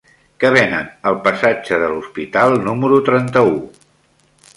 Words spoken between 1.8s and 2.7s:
de l'Hospital